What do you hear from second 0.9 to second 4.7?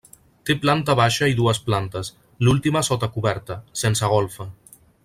baixa i dues plantes, l'última sota coberta, sense golfa.